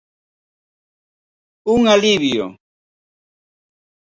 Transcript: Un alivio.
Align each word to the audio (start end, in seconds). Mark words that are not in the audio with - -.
Un 1.75 1.81
alivio. 1.97 2.45